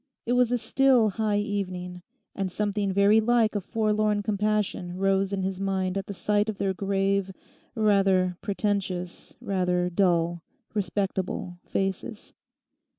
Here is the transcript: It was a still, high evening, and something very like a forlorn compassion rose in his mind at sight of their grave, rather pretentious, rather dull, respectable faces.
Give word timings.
It 0.25 0.33
was 0.33 0.51
a 0.51 0.57
still, 0.57 1.09
high 1.11 1.37
evening, 1.37 2.01
and 2.33 2.51
something 2.51 2.91
very 2.91 3.19
like 3.21 3.53
a 3.55 3.61
forlorn 3.61 4.23
compassion 4.23 4.97
rose 4.97 5.31
in 5.31 5.43
his 5.43 5.59
mind 5.59 5.95
at 5.95 6.15
sight 6.15 6.49
of 6.49 6.57
their 6.57 6.73
grave, 6.73 7.31
rather 7.75 8.35
pretentious, 8.41 9.35
rather 9.39 9.91
dull, 9.91 10.41
respectable 10.73 11.59
faces. 11.67 12.33